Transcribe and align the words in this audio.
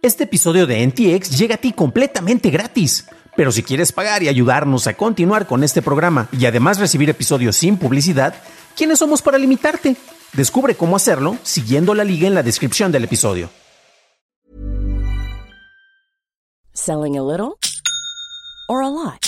Este 0.00 0.24
episodio 0.24 0.68
de 0.68 0.86
NTX 0.86 1.36
llega 1.36 1.56
a 1.56 1.58
ti 1.58 1.72
completamente 1.72 2.50
gratis. 2.50 3.08
Pero 3.36 3.50
si 3.50 3.64
quieres 3.64 3.90
pagar 3.90 4.22
y 4.22 4.28
ayudarnos 4.28 4.86
a 4.86 4.94
continuar 4.94 5.48
con 5.48 5.64
este 5.64 5.82
programa 5.82 6.28
y 6.30 6.46
además 6.46 6.78
recibir 6.78 7.10
episodios 7.10 7.56
sin 7.56 7.76
publicidad, 7.76 8.34
¿quiénes 8.76 9.00
somos 9.00 9.22
para 9.22 9.38
limitarte? 9.38 9.96
Descubre 10.34 10.76
cómo 10.76 10.94
hacerlo 10.94 11.36
siguiendo 11.42 11.94
la 11.94 12.04
liga 12.04 12.28
en 12.28 12.34
la 12.34 12.44
descripción 12.44 12.92
del 12.92 13.04
episodio. 13.04 13.50
Selling 16.74 17.18
a 17.18 17.22
little 17.22 17.58
or 18.68 18.82
a 18.84 18.88
lot? 18.88 19.27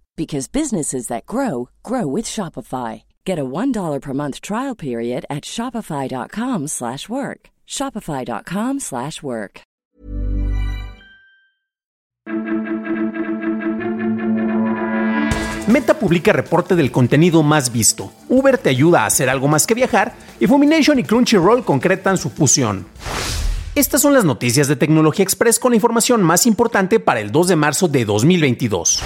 because 0.15 0.47
businesses 0.47 1.07
that 1.07 1.25
grow 1.25 1.69
grow 1.83 2.07
with 2.07 2.25
Shopify. 2.25 3.03
Get 3.25 3.39
a 3.39 3.43
$1 3.43 3.99
per 3.99 4.13
month 4.13 4.41
trial 4.41 4.75
period 4.75 5.25
at 5.29 5.43
shopify.com/work. 5.43 7.49
shopify.com/work. 7.67 9.61
Meta 15.71 15.97
publica 15.97 16.33
reporte 16.33 16.75
del 16.75 16.91
contenido 16.91 17.43
más 17.43 17.71
visto. 17.71 18.11
Uber 18.27 18.57
te 18.57 18.69
ayuda 18.69 19.03
a 19.03 19.05
hacer 19.05 19.29
algo 19.29 19.47
más 19.47 19.65
que 19.65 19.73
viajar 19.73 20.13
y 20.39 20.47
Fumination 20.47 20.99
y 20.99 21.03
Crunchyroll 21.03 21.63
concretan 21.63 22.17
su 22.17 22.29
fusión. 22.29 22.87
Estas 23.73 24.01
son 24.01 24.13
las 24.13 24.25
noticias 24.25 24.67
de 24.67 24.75
Tecnología 24.75 25.23
Express 25.23 25.59
con 25.59 25.71
la 25.71 25.77
información 25.77 26.23
más 26.23 26.45
importante 26.45 26.99
para 26.99 27.21
el 27.21 27.31
2 27.31 27.47
de 27.47 27.55
marzo 27.55 27.87
de 27.87 28.03
2022. 28.03 29.01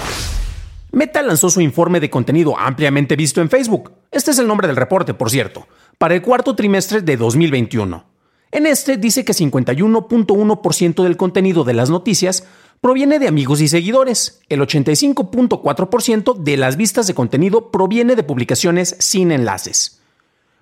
Meta 0.92 1.22
lanzó 1.22 1.50
su 1.50 1.60
informe 1.60 2.00
de 2.00 2.10
contenido 2.10 2.58
ampliamente 2.58 3.16
visto 3.16 3.40
en 3.40 3.50
Facebook. 3.50 3.92
Este 4.10 4.30
es 4.30 4.38
el 4.38 4.46
nombre 4.46 4.66
del 4.66 4.76
reporte, 4.76 5.14
por 5.14 5.30
cierto, 5.30 5.66
para 5.98 6.14
el 6.14 6.22
cuarto 6.22 6.54
trimestre 6.54 7.02
de 7.02 7.16
2021. 7.16 8.04
En 8.52 8.66
este 8.66 8.96
dice 8.96 9.24
que 9.24 9.32
51.1% 9.32 11.02
del 11.02 11.16
contenido 11.16 11.64
de 11.64 11.74
las 11.74 11.90
noticias 11.90 12.46
proviene 12.80 13.18
de 13.18 13.28
amigos 13.28 13.60
y 13.60 13.68
seguidores. 13.68 14.40
El 14.48 14.60
85.4% 14.60 16.36
de 16.38 16.56
las 16.56 16.76
vistas 16.76 17.06
de 17.06 17.14
contenido 17.14 17.70
proviene 17.70 18.16
de 18.16 18.22
publicaciones 18.22 18.96
sin 18.98 19.32
enlaces. 19.32 20.00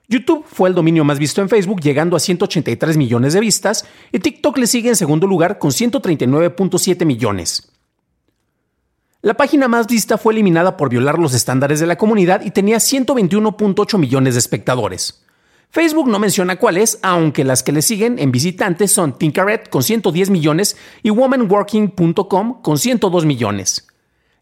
YouTube 0.09 0.45
fue 0.47 0.69
el 0.69 0.75
dominio 0.75 1.05
más 1.05 1.19
visto 1.19 1.41
en 1.41 1.49
Facebook, 1.49 1.81
llegando 1.81 2.17
a 2.17 2.21
183 2.21 2.97
millones 2.97 3.33
de 3.33 3.41
vistas, 3.41 3.87
y 4.13 4.19
TikTok 4.19 4.59
le 4.59 4.67
sigue 4.67 4.91
en 4.91 4.97
segundo 4.97 5.27
lugar 5.27 5.59
con 5.59 5.71
139.7 5.71 7.07
millones. 7.07 7.74
La 9.25 9.33
página 9.33 9.69
más 9.69 9.87
vista 9.87 10.19
fue 10.19 10.35
eliminada 10.35 10.77
por 10.77 10.91
violar 10.91 11.19
los 11.19 11.33
estándares 11.33 11.81
de 11.81 11.87
la 11.87 11.97
comunidad 11.97 12.43
y 12.43 12.51
tenía 12.51 12.77
121.8 12.77 13.97
millones 13.97 14.35
de 14.35 14.39
espectadores. 14.39 15.25
Facebook 15.71 16.11
no 16.11 16.19
menciona 16.19 16.57
cuáles, 16.57 16.99
aunque 17.01 17.43
las 17.43 17.63
que 17.63 17.73
le 17.73 17.81
siguen 17.81 18.19
en 18.19 18.31
visitantes 18.31 18.93
son 18.93 19.17
Tinkaret 19.17 19.71
con 19.71 19.83
110 19.83 20.29
millones 20.29 20.77
y 21.03 21.09
womanworking.com 21.09 22.61
con 22.61 22.77
102 22.77 23.25
millones. 23.25 23.87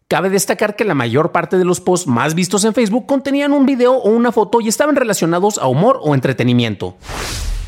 Cabe 0.09 0.29
destacar 0.29 0.75
que 0.75 0.83
la 0.83 0.95
mayor 0.95 1.31
parte 1.31 1.57
de 1.57 1.63
los 1.63 1.79
posts 1.79 2.07
más 2.07 2.35
vistos 2.35 2.65
en 2.65 2.73
Facebook 2.73 3.05
contenían 3.05 3.53
un 3.53 3.65
video 3.65 3.93
o 3.93 4.09
una 4.09 4.33
foto 4.33 4.59
y 4.59 4.67
estaban 4.67 4.97
relacionados 4.97 5.59
a 5.59 5.67
humor 5.67 6.01
o 6.03 6.13
entretenimiento. 6.13 6.97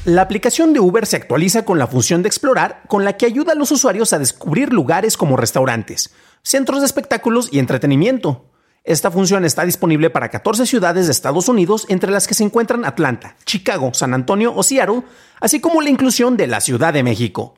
La 0.05 0.21
aplicación 0.21 0.71
de 0.71 0.79
Uber 0.79 1.07
se 1.07 1.15
actualiza 1.15 1.65
con 1.65 1.79
la 1.79 1.87
función 1.87 2.21
de 2.21 2.27
explorar, 2.27 2.83
con 2.87 3.03
la 3.03 3.17
que 3.17 3.25
ayuda 3.25 3.53
a 3.53 3.55
los 3.55 3.71
usuarios 3.71 4.13
a 4.13 4.19
descubrir 4.19 4.71
lugares 4.71 5.17
como 5.17 5.35
restaurantes, 5.35 6.13
centros 6.43 6.81
de 6.81 6.85
espectáculos 6.85 7.49
y 7.51 7.57
entretenimiento. 7.57 8.45
Esta 8.83 9.09
función 9.09 9.45
está 9.45 9.65
disponible 9.65 10.11
para 10.11 10.29
14 10.29 10.67
ciudades 10.67 11.07
de 11.07 11.11
Estados 11.11 11.49
Unidos, 11.49 11.87
entre 11.89 12.11
las 12.11 12.27
que 12.27 12.35
se 12.35 12.43
encuentran 12.43 12.85
Atlanta, 12.85 13.35
Chicago, 13.45 13.95
San 13.95 14.13
Antonio 14.13 14.53
o 14.55 14.61
Seattle, 14.61 15.01
así 15.39 15.59
como 15.59 15.81
la 15.81 15.89
inclusión 15.89 16.37
de 16.37 16.45
la 16.45 16.61
Ciudad 16.61 16.93
de 16.93 17.01
México. 17.01 17.55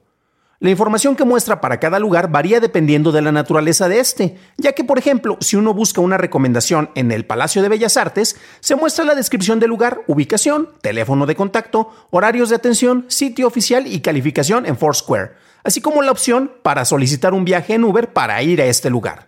La 0.59 0.71
información 0.71 1.15
que 1.15 1.23
muestra 1.23 1.61
para 1.61 1.79
cada 1.79 1.99
lugar 1.99 2.31
varía 2.31 2.59
dependiendo 2.59 3.11
de 3.11 3.21
la 3.21 3.31
naturaleza 3.31 3.87
de 3.87 3.99
este, 3.99 4.39
ya 4.57 4.73
que, 4.73 4.83
por 4.83 4.97
ejemplo, 4.97 5.37
si 5.39 5.55
uno 5.55 5.75
busca 5.75 6.01
una 6.01 6.17
recomendación 6.17 6.89
en 6.95 7.11
el 7.11 7.27
Palacio 7.27 7.61
de 7.61 7.69
Bellas 7.69 7.95
Artes, 7.95 8.37
se 8.59 8.75
muestra 8.75 9.05
la 9.05 9.13
descripción 9.13 9.59
del 9.59 9.69
lugar, 9.69 10.01
ubicación, 10.07 10.69
teléfono 10.81 11.27
de 11.27 11.35
contacto, 11.35 11.91
horarios 12.09 12.49
de 12.49 12.55
atención, 12.55 13.05
sitio 13.07 13.45
oficial 13.45 13.85
y 13.85 14.01
calificación 14.01 14.65
en 14.65 14.77
Foursquare, 14.77 15.33
así 15.63 15.79
como 15.79 16.01
la 16.01 16.11
opción 16.11 16.51
para 16.63 16.85
solicitar 16.85 17.35
un 17.35 17.45
viaje 17.45 17.75
en 17.75 17.83
Uber 17.83 18.11
para 18.11 18.41
ir 18.41 18.59
a 18.59 18.65
este 18.65 18.89
lugar. 18.89 19.27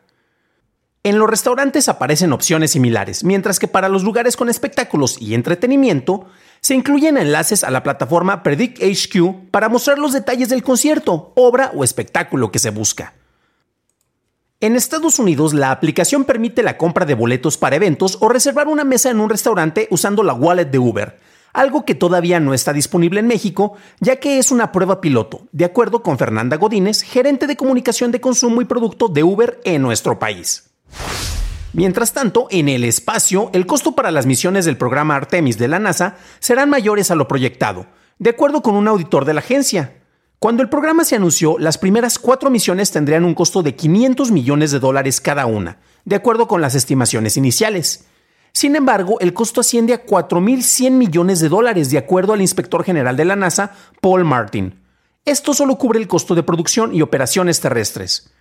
En 1.03 1.19
los 1.19 1.29
restaurantes 1.29 1.89
aparecen 1.89 2.34
opciones 2.34 2.72
similares, 2.72 3.23
mientras 3.23 3.59
que 3.59 3.68
para 3.68 3.88
los 3.88 4.03
lugares 4.03 4.35
con 4.35 4.50
espectáculos 4.50 5.22
y 5.22 5.35
entretenimiento, 5.35 6.25
se 6.62 6.75
incluyen 6.75 7.18
enlaces 7.18 7.64
a 7.64 7.72
la 7.72 7.84
plataforma 7.84 8.44
Predict 8.44 8.81
HQ 8.81 9.50
para 9.52 9.70
mostrar 9.70 9.97
los 9.97 10.14
detalles 10.14 10.50
del 10.50 10.64
concierto, 10.64 11.34
obra 11.36 11.72
o 11.74 11.84
espectáculo 11.84 12.52
que 12.52 12.59
se 12.59 12.70
busca. 12.70 13.14
En 14.62 14.75
Estados 14.75 15.19
Unidos, 15.19 15.53
la 15.53 15.72
aplicación 15.72 16.25
permite 16.25 16.64
la 16.64 16.78
compra 16.78 17.06
de 17.06 17.16
boletos 17.16 17.58
para 17.58 17.78
eventos 17.78 18.18
o 18.19 18.28
reservar 18.28 18.68
una 18.68 18.84
mesa 18.84 19.09
en 19.09 19.22
un 19.22 19.30
restaurante 19.30 19.88
usando 19.90 20.22
la 20.22 20.34
wallet 20.34 20.66
de 20.66 20.80
Uber, 20.80 21.18
algo 21.53 21.86
que 21.86 21.96
todavía 21.96 22.42
no 22.42 22.53
está 22.53 22.74
disponible 22.74 23.22
en 23.22 23.28
México, 23.28 23.78
ya 24.02 24.18
que 24.18 24.38
es 24.38 24.52
una 24.52 24.74
prueba 24.74 25.00
piloto, 25.00 25.48
de 25.53 25.64
acuerdo 25.64 26.03
con 26.03 26.18
Fernanda 26.18 26.58
Godínez, 26.58 27.03
gerente 27.03 27.48
de 27.48 27.56
comunicación 27.56 28.12
de 28.12 28.19
consumo 28.19 28.62
y 28.62 28.66
producto 28.66 29.08
de 29.08 29.24
Uber 29.24 29.62
en 29.64 29.81
nuestro 29.81 30.19
país. 30.19 30.69
Mientras 31.74 32.13
tanto, 32.13 32.47
en 32.50 32.68
el 32.68 32.84
espacio, 32.84 33.52
el 33.53 33.68
costo 33.68 33.94
para 33.94 34.09
las 34.09 34.25
misiones 34.25 34.66
del 34.66 34.78
programa 34.78 35.16
Artemis 35.16 35.59
de 35.59 35.68
la 35.68 35.78
NASA 35.78 36.18
serán 36.40 36.69
mayores 36.69 37.12
a 37.12 37.16
lo 37.16 37.28
proyectado, 37.28 37.85
de 38.18 38.31
acuerdo 38.31 38.62
con 38.62 38.75
un 38.75 38.88
auditor 38.88 39.24
de 39.25 39.35
la 39.35 39.41
agencia. 39.41 39.94
Cuando 40.40 40.63
el 40.63 40.69
programa 40.69 41.03
se 41.03 41.16
anunció, 41.16 41.59
las 41.59 41.78
primeras 41.78 42.18
cuatro 42.18 42.50
misiones 42.50 42.90
tendrían 42.91 43.24
un 43.24 43.35
costo 43.35 43.62
de 43.62 43.75
500 43.75 44.31
millones 44.31 44.72
de 44.72 44.80
dólares 44.80 45.22
cada 45.22 45.46
una, 45.46 45.78
de 46.06 46.16
acuerdo 46.16 46.47
con 46.47 46.59
las 46.59 46.74
estimaciones 46.74 47.38
iniciales. 47.38 48.06
Sin 48.51 48.75
embargo, 48.75 49.19
el 49.19 49.34
costo 49.34 49.62
asciende 49.62 49.94
a 49.94 50.03
4.100 50.03 50.91
millones 50.91 51.40
de 51.40 51.50
dólares, 51.50 51.91
de 51.91 52.00
acuerdo 52.00 52.34
al 52.34 52.41
inspector 52.41 52.84
general 52.84 53.16
de 53.16 53.25
la 53.25 53.36
NASA, 53.36 53.74
Paul 54.01 54.25
Martin. 54.25 54.81
Esto 55.24 55.53
solo 55.53 55.78
cubre 55.78 56.00
el 56.00 56.07
costo 56.07 56.34
de 56.34 56.41
producción 56.41 56.96
y 56.96 57.03
operaciones 57.03 57.59
terrestres. 57.59 58.31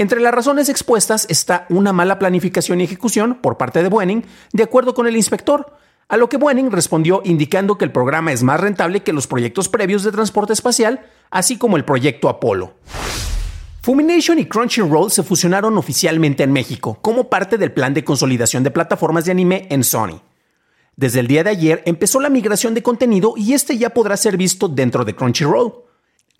Entre 0.00 0.20
las 0.20 0.32
razones 0.32 0.68
expuestas 0.68 1.26
está 1.28 1.66
una 1.70 1.92
mala 1.92 2.20
planificación 2.20 2.80
y 2.80 2.84
ejecución 2.84 3.38
por 3.42 3.56
parte 3.56 3.82
de 3.82 3.88
Boeing, 3.88 4.22
de 4.52 4.62
acuerdo 4.62 4.94
con 4.94 5.08
el 5.08 5.16
inspector, 5.16 5.76
a 6.08 6.16
lo 6.16 6.28
que 6.28 6.36
Boeing 6.36 6.70
respondió 6.70 7.20
indicando 7.24 7.76
que 7.76 7.84
el 7.84 7.90
programa 7.90 8.30
es 8.30 8.44
más 8.44 8.60
rentable 8.60 9.02
que 9.02 9.12
los 9.12 9.26
proyectos 9.26 9.68
previos 9.68 10.04
de 10.04 10.12
transporte 10.12 10.52
espacial, 10.52 11.04
así 11.30 11.58
como 11.58 11.76
el 11.76 11.84
proyecto 11.84 12.28
Apolo. 12.28 12.74
Fumination 13.82 14.38
y 14.38 14.44
Crunchyroll 14.44 15.10
se 15.10 15.24
fusionaron 15.24 15.76
oficialmente 15.76 16.44
en 16.44 16.52
México 16.52 16.98
como 17.02 17.28
parte 17.28 17.58
del 17.58 17.72
plan 17.72 17.92
de 17.92 18.04
consolidación 18.04 18.62
de 18.62 18.70
plataformas 18.70 19.24
de 19.24 19.32
anime 19.32 19.66
en 19.68 19.82
Sony. 19.82 20.20
Desde 20.94 21.18
el 21.18 21.26
día 21.26 21.42
de 21.42 21.50
ayer 21.50 21.82
empezó 21.86 22.20
la 22.20 22.30
migración 22.30 22.72
de 22.72 22.84
contenido 22.84 23.34
y 23.36 23.52
este 23.52 23.76
ya 23.76 23.90
podrá 23.90 24.16
ser 24.16 24.36
visto 24.36 24.68
dentro 24.68 25.04
de 25.04 25.16
Crunchyroll. 25.16 25.87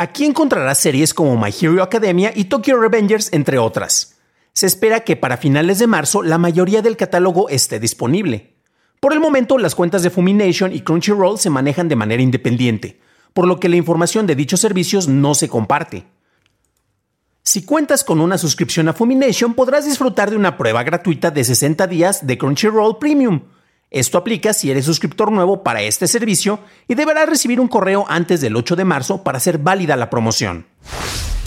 Aquí 0.01 0.25
encontrarás 0.25 0.79
series 0.79 1.13
como 1.13 1.37
My 1.37 1.51
Hero 1.51 1.83
Academia 1.83 2.31
y 2.33 2.45
Tokyo 2.45 2.79
Revengers, 2.79 3.33
entre 3.33 3.59
otras. 3.59 4.15
Se 4.53 4.65
espera 4.65 5.01
que 5.01 5.17
para 5.17 5.39
finales 5.39 5.81
de 5.81 5.89
marzo 5.89 6.23
la 6.23 6.39
mayoría 6.39 6.83
del 6.83 6.97
catálogo 6.97 7.49
esté 7.49 7.81
disponible. 7.81 8.55
Por 9.01 9.13
el 9.13 9.19
momento, 9.19 9.59
las 9.59 9.75
cuentas 9.75 10.05
de 10.05 10.11
Fumination 10.11 10.73
y 10.73 10.83
Crunchyroll 10.83 11.41
se 11.41 11.51
manejan 11.51 11.89
de 11.89 11.97
manera 11.97 12.23
independiente, 12.23 13.01
por 13.33 13.49
lo 13.49 13.59
que 13.59 13.69
la 13.69 13.75
información 13.75 14.29
de 14.29 14.37
dichos 14.37 14.61
servicios 14.61 15.09
no 15.09 15.35
se 15.35 15.49
comparte. 15.49 16.07
Si 17.43 17.65
cuentas 17.65 18.05
con 18.05 18.21
una 18.21 18.39
suscripción 18.39 18.87
a 18.87 18.93
Fumination, 18.93 19.55
podrás 19.55 19.85
disfrutar 19.85 20.31
de 20.31 20.37
una 20.37 20.57
prueba 20.57 20.85
gratuita 20.85 21.33
de 21.33 21.43
60 21.43 21.89
días 21.89 22.25
de 22.25 22.39
Crunchyroll 22.39 22.99
Premium, 22.99 23.41
esto 23.91 24.19
aplica 24.19 24.53
si 24.53 24.71
eres 24.71 24.85
suscriptor 24.85 25.33
nuevo 25.33 25.63
para 25.63 25.83
este 25.83 26.07
servicio 26.07 26.61
y 26.89 26.95
deberás 26.95 27.29
recibir 27.29 27.61
un 27.61 27.69
correo 27.69 28.05
antes 28.09 28.41
del 28.41 28.57
8 28.57 28.77
de 28.77 28.85
marzo 28.85 29.23
para 29.23 29.39
hacer 29.39 29.59
válida 29.59 29.97
la 29.97 30.11
promoción. 30.11 30.67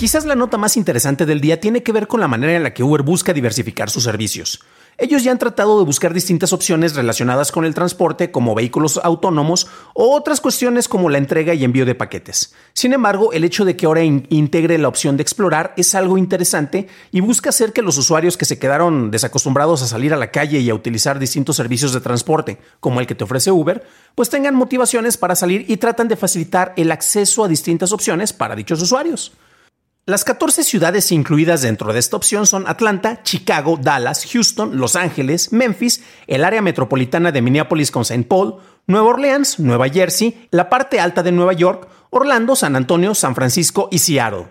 Quizás 0.02 0.26
la 0.26 0.34
nota 0.34 0.58
más 0.58 0.78
interesante 0.78 1.28
del 1.28 1.42
día 1.42 1.60
tiene 1.60 1.84
que 1.84 1.92
ver 1.92 2.08
con 2.08 2.22
la 2.22 2.28
manera 2.28 2.56
en 2.56 2.64
la 2.64 2.74
que 2.74 2.82
Uber 2.82 3.04
busca 3.04 3.34
diversificar 3.34 3.92
sus 3.92 4.06
servicios. 4.06 4.60
Ellos 4.98 5.24
ya 5.24 5.32
han 5.32 5.38
tratado 5.38 5.78
de 5.78 5.86
buscar 5.86 6.12
distintas 6.12 6.54
opciones 6.54 6.96
relacionadas 6.96 7.52
con 7.52 7.66
el 7.66 7.76
transporte, 7.76 8.32
como 8.32 8.56
vehículos 8.56 9.00
autónomos 9.04 9.68
o 9.94 10.16
otras 10.16 10.42
cuestiones 10.42 10.88
como 10.88 11.12
la 11.12 11.20
entrega 11.20 11.54
y 11.54 11.64
envío 11.64 11.86
de 11.86 11.94
paquetes. 11.94 12.56
Sin 12.74 12.94
embargo, 12.94 13.32
el 13.32 13.44
hecho 13.44 13.64
de 13.64 13.78
que 13.78 13.86
ahora 13.86 14.04
integre 14.04 14.80
la 14.80 14.88
opción 14.88 15.18
de 15.18 15.22
explorar 15.22 15.76
es 15.78 15.94
algo 15.94 16.18
interesante 16.18 16.88
y 17.12 17.22
busca 17.22 17.50
hacer 17.50 17.72
que 17.72 17.84
los 17.84 18.00
usuarios 18.00 18.38
que 18.38 18.46
se 18.46 18.58
quedaron 18.58 19.12
desacostumbrados 19.12 19.84
a 19.84 19.88
salir 19.88 20.16
a 20.16 20.18
la 20.18 20.32
calle 20.32 20.62
y 20.62 20.72
a 20.72 20.74
utilizar 20.74 21.20
distintos 21.20 21.58
servicios 21.58 21.94
de 21.94 22.02
transporte, 22.02 22.58
como 22.80 23.02
el 23.02 23.06
que 23.06 23.14
te 23.14 23.24
ofrece 23.24 23.52
Uber, 23.52 23.86
pues 24.16 24.32
tengan 24.32 24.56
motivaciones 24.56 25.18
para 25.18 25.36
salir 25.36 25.64
y 25.68 25.78
tratan 25.78 26.08
de 26.08 26.16
facilitar 26.16 26.74
el 26.76 26.92
acceso 26.92 27.44
a 27.44 27.48
distintas 27.48 27.92
opciones 27.92 28.34
para 28.34 28.56
dichos 28.56 28.82
usuarios. 28.82 29.34
Las 30.12 30.26
14 30.26 30.66
ciudades 30.66 31.10
incluidas 31.14 31.62
dentro 31.62 31.94
de 31.94 32.00
esta 32.00 32.18
opción 32.18 32.46
son 32.46 32.68
Atlanta, 32.68 33.24
Chicago, 33.24 33.80
Dallas, 33.82 34.26
Houston, 34.30 34.76
Los 34.76 34.98
Ángeles, 34.98 35.54
Memphis, 35.54 36.04
el 36.28 36.44
área 36.44 36.62
metropolitana 36.62 37.32
de 37.32 37.42
Minneapolis 37.42 37.92
con 37.92 38.02
St. 38.02 38.26
Paul, 38.28 38.58
Nueva 38.88 39.08
Orleans, 39.08 39.58
Nueva 39.62 39.88
Jersey, 39.88 40.50
la 40.52 40.70
parte 40.70 41.00
alta 41.00 41.24
de 41.24 41.32
Nueva 41.32 41.54
York, 41.54 41.88
Orlando, 42.10 42.58
San 42.58 42.76
Antonio, 42.76 43.16
San 43.16 43.36
Francisco 43.36 43.88
y 43.90 44.00
Seattle. 44.00 44.48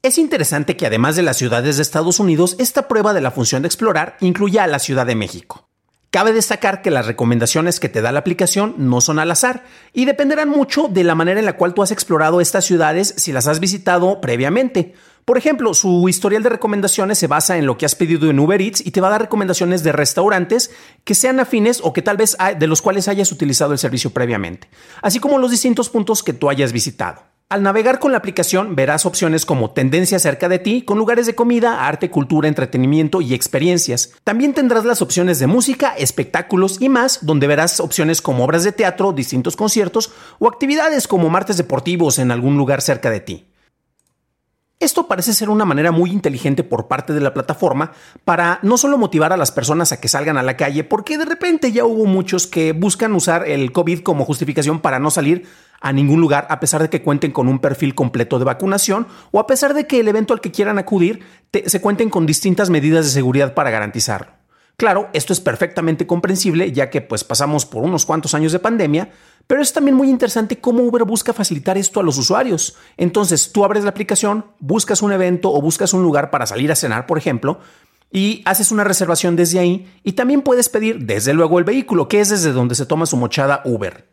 Es 0.00 0.16
interesante 0.16 0.76
que 0.76 0.86
además 0.86 1.16
de 1.16 1.24
las 1.24 1.38
ciudades 1.38 1.74
de 1.74 1.82
Estados 1.82 2.20
Unidos, 2.20 2.54
esta 2.60 2.86
prueba 2.86 3.12
de 3.12 3.20
la 3.20 3.32
función 3.32 3.62
de 3.62 3.66
explorar 3.66 4.16
incluya 4.20 4.62
a 4.62 4.68
la 4.68 4.78
Ciudad 4.78 5.06
de 5.06 5.16
México. 5.16 5.69
Cabe 6.10 6.32
destacar 6.32 6.82
que 6.82 6.90
las 6.90 7.06
recomendaciones 7.06 7.78
que 7.78 7.88
te 7.88 8.02
da 8.02 8.10
la 8.10 8.18
aplicación 8.18 8.74
no 8.78 9.00
son 9.00 9.20
al 9.20 9.30
azar 9.30 9.62
y 9.92 10.06
dependerán 10.06 10.48
mucho 10.48 10.88
de 10.88 11.04
la 11.04 11.14
manera 11.14 11.38
en 11.38 11.46
la 11.46 11.56
cual 11.56 11.72
tú 11.72 11.84
has 11.84 11.92
explorado 11.92 12.40
estas 12.40 12.64
ciudades 12.64 13.14
si 13.16 13.30
las 13.30 13.46
has 13.46 13.60
visitado 13.60 14.20
previamente. 14.20 14.94
Por 15.24 15.38
ejemplo, 15.38 15.72
su 15.72 16.08
historial 16.08 16.42
de 16.42 16.48
recomendaciones 16.48 17.16
se 17.16 17.28
basa 17.28 17.58
en 17.58 17.66
lo 17.66 17.78
que 17.78 17.86
has 17.86 17.94
pedido 17.94 18.28
en 18.28 18.40
Uber 18.40 18.60
Eats 18.60 18.84
y 18.84 18.90
te 18.90 19.00
va 19.00 19.06
a 19.06 19.12
dar 19.12 19.20
recomendaciones 19.20 19.84
de 19.84 19.92
restaurantes 19.92 20.72
que 21.04 21.14
sean 21.14 21.38
afines 21.38 21.80
o 21.84 21.92
que 21.92 22.02
tal 22.02 22.16
vez 22.16 22.36
de 22.58 22.66
los 22.66 22.82
cuales 22.82 23.06
hayas 23.06 23.30
utilizado 23.30 23.72
el 23.72 23.78
servicio 23.78 24.10
previamente, 24.10 24.68
así 25.02 25.20
como 25.20 25.38
los 25.38 25.52
distintos 25.52 25.90
puntos 25.90 26.24
que 26.24 26.32
tú 26.32 26.50
hayas 26.50 26.72
visitado. 26.72 27.22
Al 27.50 27.64
navegar 27.64 27.98
con 27.98 28.12
la 28.12 28.18
aplicación 28.18 28.76
verás 28.76 29.06
opciones 29.06 29.44
como 29.44 29.72
tendencias 29.72 30.22
cerca 30.22 30.48
de 30.48 30.60
ti, 30.60 30.82
con 30.82 30.98
lugares 30.98 31.26
de 31.26 31.34
comida, 31.34 31.84
arte, 31.84 32.08
cultura, 32.08 32.46
entretenimiento 32.46 33.20
y 33.20 33.34
experiencias. 33.34 34.12
También 34.22 34.54
tendrás 34.54 34.84
las 34.84 35.02
opciones 35.02 35.40
de 35.40 35.48
música, 35.48 35.92
espectáculos 35.98 36.80
y 36.80 36.88
más, 36.88 37.26
donde 37.26 37.48
verás 37.48 37.80
opciones 37.80 38.22
como 38.22 38.44
obras 38.44 38.62
de 38.62 38.70
teatro, 38.70 39.12
distintos 39.12 39.56
conciertos 39.56 40.12
o 40.38 40.46
actividades 40.46 41.08
como 41.08 41.28
martes 41.28 41.56
deportivos 41.56 42.20
en 42.20 42.30
algún 42.30 42.56
lugar 42.56 42.82
cerca 42.82 43.10
de 43.10 43.18
ti. 43.18 43.46
Esto 44.78 45.08
parece 45.08 45.34
ser 45.34 45.50
una 45.50 45.66
manera 45.66 45.92
muy 45.92 46.10
inteligente 46.10 46.64
por 46.64 46.88
parte 46.88 47.12
de 47.12 47.20
la 47.20 47.34
plataforma 47.34 47.92
para 48.24 48.60
no 48.62 48.78
solo 48.78 48.96
motivar 48.96 49.30
a 49.30 49.36
las 49.36 49.50
personas 49.52 49.92
a 49.92 50.00
que 50.00 50.08
salgan 50.08 50.38
a 50.38 50.42
la 50.42 50.56
calle, 50.56 50.84
porque 50.84 51.18
de 51.18 51.26
repente 51.26 51.70
ya 51.70 51.84
hubo 51.84 52.06
muchos 52.06 52.46
que 52.46 52.72
buscan 52.72 53.12
usar 53.12 53.46
el 53.46 53.72
COVID 53.72 54.00
como 54.00 54.24
justificación 54.24 54.80
para 54.80 54.98
no 54.98 55.10
salir 55.10 55.46
a 55.80 55.92
ningún 55.92 56.20
lugar 56.20 56.46
a 56.50 56.60
pesar 56.60 56.82
de 56.82 56.90
que 56.90 57.02
cuenten 57.02 57.32
con 57.32 57.48
un 57.48 57.58
perfil 57.58 57.94
completo 57.94 58.38
de 58.38 58.44
vacunación 58.44 59.06
o 59.32 59.40
a 59.40 59.46
pesar 59.46 59.74
de 59.74 59.86
que 59.86 60.00
el 60.00 60.08
evento 60.08 60.34
al 60.34 60.40
que 60.40 60.52
quieran 60.52 60.78
acudir 60.78 61.20
se 61.66 61.80
cuenten 61.80 62.10
con 62.10 62.26
distintas 62.26 62.70
medidas 62.70 63.04
de 63.04 63.10
seguridad 63.10 63.54
para 63.54 63.70
garantizarlo. 63.70 64.40
Claro, 64.76 65.10
esto 65.12 65.34
es 65.34 65.40
perfectamente 65.40 66.06
comprensible 66.06 66.72
ya 66.72 66.88
que 66.88 67.02
pues 67.02 67.22
pasamos 67.22 67.66
por 67.66 67.84
unos 67.84 68.06
cuantos 68.06 68.32
años 68.32 68.52
de 68.52 68.60
pandemia, 68.60 69.10
pero 69.46 69.60
es 69.60 69.74
también 69.74 69.94
muy 69.94 70.08
interesante 70.08 70.58
cómo 70.58 70.82
Uber 70.82 71.04
busca 71.04 71.34
facilitar 71.34 71.76
esto 71.76 72.00
a 72.00 72.02
los 72.02 72.16
usuarios. 72.16 72.76
Entonces 72.96 73.52
tú 73.52 73.62
abres 73.62 73.84
la 73.84 73.90
aplicación, 73.90 74.46
buscas 74.58 75.02
un 75.02 75.12
evento 75.12 75.52
o 75.52 75.60
buscas 75.60 75.92
un 75.92 76.02
lugar 76.02 76.30
para 76.30 76.46
salir 76.46 76.72
a 76.72 76.76
cenar, 76.76 77.04
por 77.04 77.18
ejemplo, 77.18 77.60
y 78.10 78.42
haces 78.46 78.72
una 78.72 78.84
reservación 78.84 79.36
desde 79.36 79.58
ahí 79.58 79.86
y 80.02 80.12
también 80.12 80.40
puedes 80.40 80.70
pedir 80.70 81.04
desde 81.04 81.34
luego 81.34 81.58
el 81.58 81.64
vehículo, 81.64 82.08
que 82.08 82.20
es 82.20 82.30
desde 82.30 82.52
donde 82.52 82.74
se 82.74 82.86
toma 82.86 83.04
su 83.04 83.18
mochada 83.18 83.60
Uber. 83.66 84.08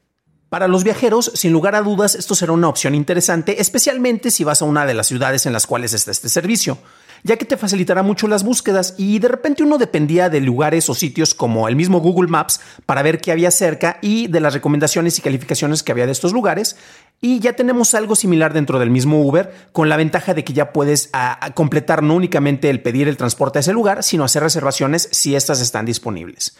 Para 0.49 0.67
los 0.67 0.83
viajeros, 0.83 1.31
sin 1.35 1.51
lugar 1.51 1.75
a 1.75 1.81
dudas, 1.81 2.15
esto 2.15 2.33
será 2.33 2.53
una 2.53 2.69
opción 2.69 2.95
interesante, 2.95 3.61
especialmente 3.61 4.31
si 4.31 4.43
vas 4.43 4.61
a 4.61 4.65
una 4.65 4.85
de 4.85 4.93
las 4.93 5.07
ciudades 5.07 5.45
en 5.45 5.53
las 5.53 5.67
cuales 5.67 5.93
está 5.93 6.11
este 6.11 6.29
servicio 6.29 6.77
ya 7.23 7.37
que 7.37 7.45
te 7.45 7.57
facilitará 7.57 8.03
mucho 8.03 8.27
las 8.27 8.43
búsquedas 8.43 8.95
y 8.97 9.19
de 9.19 9.27
repente 9.27 9.63
uno 9.63 9.77
dependía 9.77 10.29
de 10.29 10.41
lugares 10.41 10.89
o 10.89 10.93
sitios 10.93 11.33
como 11.33 11.67
el 11.67 11.75
mismo 11.75 11.99
Google 11.99 12.29
Maps 12.29 12.61
para 12.85 13.01
ver 13.01 13.19
qué 13.19 13.31
había 13.31 13.51
cerca 13.51 13.97
y 14.01 14.27
de 14.27 14.39
las 14.39 14.53
recomendaciones 14.53 15.17
y 15.17 15.21
calificaciones 15.21 15.83
que 15.83 15.91
había 15.91 16.05
de 16.05 16.11
estos 16.11 16.33
lugares. 16.33 16.77
Y 17.19 17.39
ya 17.39 17.53
tenemos 17.53 17.95
algo 17.95 18.15
similar 18.15 18.53
dentro 18.53 18.79
del 18.79 18.91
mismo 18.91 19.21
Uber, 19.21 19.51
con 19.71 19.89
la 19.89 19.97
ventaja 19.97 20.33
de 20.33 20.43
que 20.43 20.53
ya 20.53 20.71
puedes 20.71 21.09
completar 21.55 22.03
no 22.03 22.15
únicamente 22.15 22.69
el 22.69 22.81
pedir 22.81 23.07
el 23.07 23.17
transporte 23.17 23.59
a 23.59 23.61
ese 23.61 23.73
lugar, 23.73 24.03
sino 24.03 24.23
hacer 24.23 24.43
reservaciones 24.43 25.09
si 25.11 25.35
estas 25.35 25.59
están 25.61 25.85
disponibles. 25.85 26.55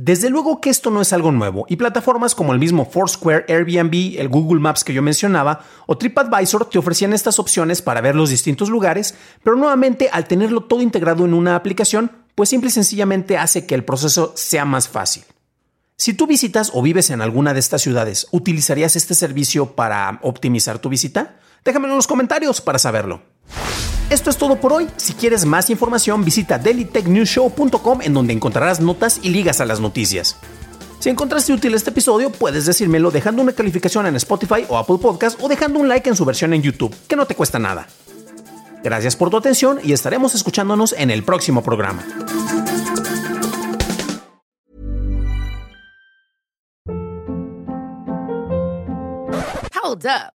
Desde 0.00 0.30
luego 0.30 0.60
que 0.60 0.70
esto 0.70 0.92
no 0.92 1.00
es 1.00 1.12
algo 1.12 1.32
nuevo 1.32 1.66
y 1.68 1.74
plataformas 1.74 2.36
como 2.36 2.52
el 2.52 2.60
mismo 2.60 2.88
Foursquare, 2.88 3.44
Airbnb, 3.48 4.20
el 4.20 4.28
Google 4.28 4.60
Maps 4.60 4.84
que 4.84 4.94
yo 4.94 5.02
mencionaba 5.02 5.64
o 5.88 5.98
TripAdvisor 5.98 6.66
te 6.70 6.78
ofrecían 6.78 7.12
estas 7.12 7.40
opciones 7.40 7.82
para 7.82 8.00
ver 8.00 8.14
los 8.14 8.30
distintos 8.30 8.68
lugares, 8.68 9.16
pero 9.42 9.56
nuevamente 9.56 10.08
al 10.12 10.28
tenerlo 10.28 10.60
todo 10.62 10.82
integrado 10.82 11.24
en 11.24 11.34
una 11.34 11.56
aplicación, 11.56 12.12
pues 12.36 12.48
simple 12.48 12.68
y 12.68 12.70
sencillamente 12.70 13.36
hace 13.36 13.66
que 13.66 13.74
el 13.74 13.84
proceso 13.84 14.32
sea 14.36 14.64
más 14.64 14.88
fácil. 14.88 15.24
Si 15.96 16.14
tú 16.14 16.28
visitas 16.28 16.70
o 16.74 16.80
vives 16.80 17.10
en 17.10 17.20
alguna 17.20 17.52
de 17.52 17.58
estas 17.58 17.82
ciudades, 17.82 18.28
¿utilizarías 18.30 18.94
este 18.94 19.16
servicio 19.16 19.74
para 19.74 20.20
optimizar 20.22 20.78
tu 20.78 20.90
visita? 20.90 21.40
Déjamelo 21.64 21.94
en 21.94 21.98
los 21.98 22.06
comentarios 22.06 22.60
para 22.60 22.78
saberlo. 22.78 23.22
Esto 24.10 24.30
es 24.30 24.38
todo 24.38 24.56
por 24.56 24.72
hoy. 24.72 24.88
Si 24.96 25.12
quieres 25.12 25.44
más 25.44 25.68
información, 25.68 26.24
visita 26.24 26.58
dailytechnewshow.com 26.58 28.00
en 28.00 28.14
donde 28.14 28.32
encontrarás 28.32 28.80
notas 28.80 29.20
y 29.22 29.28
ligas 29.28 29.60
a 29.60 29.66
las 29.66 29.80
noticias. 29.80 30.36
Si 30.98 31.10
encontraste 31.10 31.52
útil 31.52 31.74
este 31.74 31.90
episodio, 31.90 32.30
puedes 32.30 32.64
decírmelo 32.64 33.10
dejando 33.10 33.42
una 33.42 33.52
calificación 33.52 34.06
en 34.06 34.16
Spotify 34.16 34.64
o 34.68 34.78
Apple 34.78 34.98
Podcast 34.98 35.38
o 35.42 35.48
dejando 35.48 35.78
un 35.78 35.88
like 35.88 36.08
en 36.08 36.16
su 36.16 36.24
versión 36.24 36.54
en 36.54 36.62
YouTube, 36.62 36.94
que 37.06 37.16
no 37.16 37.26
te 37.26 37.34
cuesta 37.34 37.58
nada. 37.58 37.86
Gracias 38.82 39.14
por 39.14 39.28
tu 39.28 39.36
atención 39.36 39.78
y 39.84 39.92
estaremos 39.92 40.34
escuchándonos 40.34 40.94
en 40.94 41.10
el 41.10 41.22
próximo 41.22 41.62
programa. 41.62 42.04
Hold 49.82 50.06
up. 50.06 50.37